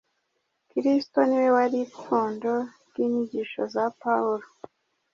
Kristo 0.69 1.17
ni 1.25 1.35
we 1.41 1.47
wari 1.55 1.77
ipfundo 1.85 2.51
ry’inyigisho 2.87 3.61
za 3.73 3.85
Pawulo. 4.01 4.45